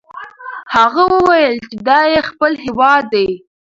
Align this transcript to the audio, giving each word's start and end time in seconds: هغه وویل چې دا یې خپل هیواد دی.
هغه 0.75 1.03
وویل 1.15 1.53
چې 1.69 1.75
دا 1.87 1.99
یې 2.13 2.19
خپل 2.29 2.51
هیواد 2.65 3.03
دی. 3.13 3.29